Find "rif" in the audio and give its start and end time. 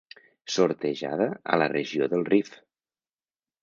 2.35-2.53